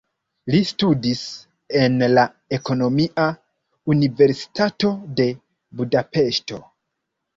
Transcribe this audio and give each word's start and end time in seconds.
Li 0.53 0.59
studis 0.67 1.19
en 1.81 2.05
la 2.13 2.23
Ekonomia 2.57 3.27
Universitato 3.95 4.91
de 5.21 5.29
Budapeŝto. 5.83 6.61